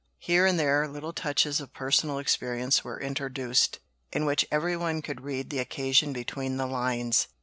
[0.17, 3.77] Here and there little touches of personal experience were introduced,
[4.11, 7.27] in which every one could read the occasion between the lines.